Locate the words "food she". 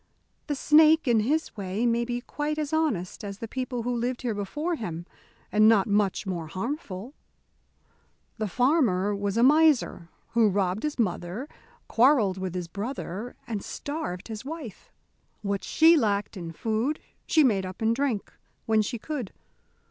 16.51-17.43